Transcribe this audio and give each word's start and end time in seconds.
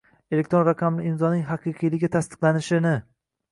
elektron 0.37 0.63
raqamli 0.67 1.05
imzoning 1.09 1.45
haqiqiyligi 1.51 2.11
tasdiqlanishini 2.19 2.97